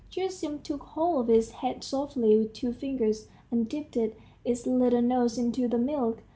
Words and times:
Gerasim 0.09 0.63
took 0.63 0.81
hold 0.81 1.29
of 1.29 1.29
its 1.35 1.51
head 1.51 1.83
softly 1.83 2.35
with 2.35 2.53
two 2.53 2.73
fingers, 2.73 3.27
and 3.51 3.69
dipped 3.69 3.95
its 4.43 4.65
little 4.65 4.99
nose 5.03 5.37
into 5.37 5.67
the 5.67 5.77
milk. 5.77 6.23